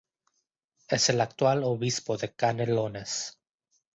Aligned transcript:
Es 0.87 1.09
el 1.09 1.21
actual 1.21 1.63
obispo 1.63 2.17
de 2.17 2.33
Canelones. 2.33 3.37